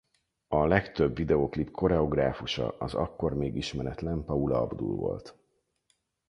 [0.47, 5.35] A legtöbb videóklip koreográfusa az akkor még ismeretlen Paula Abdul volt.